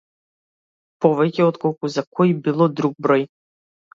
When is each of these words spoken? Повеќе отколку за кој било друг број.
Повеќе 1.05 1.43
отколку 1.49 1.91
за 1.97 2.03
кој 2.19 2.33
било 2.47 2.69
друг 2.79 2.97
број. 3.09 3.29